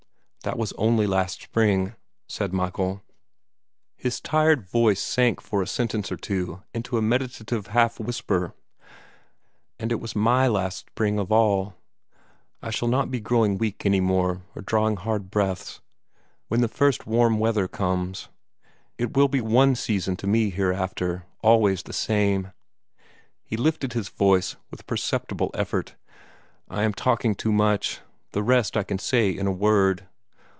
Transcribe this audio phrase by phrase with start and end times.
[0.43, 1.93] "That was only last spring,"
[2.27, 3.03] said Michael.
[3.95, 8.55] His tired voice sank for a sentence or two into a meditative half whisper.
[9.77, 11.75] "And it was MY last spring of all.
[12.59, 15.79] I shall not be growing weak any more, or drawing hard breaths,
[16.47, 18.27] when the first warm weather comes.
[18.97, 22.51] It will be one season to me hereafter, always the same."
[23.43, 25.93] He lifted his voice with perceptible effort.
[26.67, 27.99] "I am talking too much.
[28.31, 30.07] The rest I can say in a word.